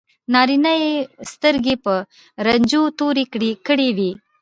[0.33, 0.91] نارینه یې
[1.31, 1.93] سترګې په
[2.45, 3.25] رنجو تورې
[3.67, 4.11] کړې وي.